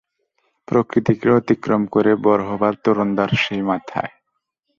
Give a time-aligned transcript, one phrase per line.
[0.67, 4.11] প্রকৃতিকে অতিক্রম করে বড়ো হবার তোরণদ্বার সেই মাথায়।